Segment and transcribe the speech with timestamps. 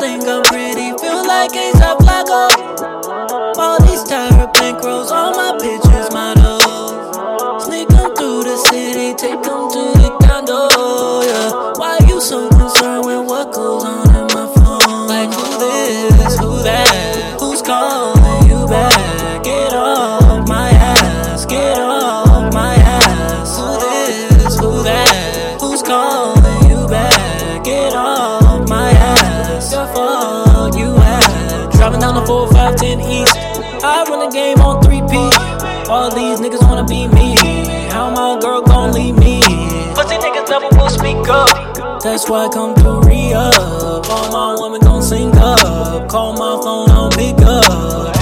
[0.00, 3.58] think I'm pretty, feel like A$AP Flacko.
[3.58, 7.64] All these tire bankrolls, all my bitches models.
[7.64, 9.67] Sneak them through the city, take them
[42.02, 44.08] That's why I come to re up.
[44.10, 46.08] All my women gon' sync up.
[46.08, 48.16] Call my phone, I'll pick up.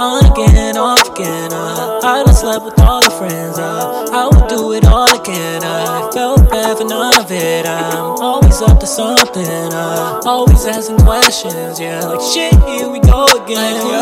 [0.00, 1.52] On again, off again.
[1.52, 3.58] Uh, I done slept with all the friends.
[3.58, 5.62] Uh, I would do it all again.
[5.62, 7.66] Uh, I felt bad for none of it.
[7.66, 8.21] I'm always
[8.64, 9.46] up to something.
[9.72, 11.80] Uh, always asking questions.
[11.80, 13.84] Yeah, like shit, here we go again.
[13.84, 14.01] Like,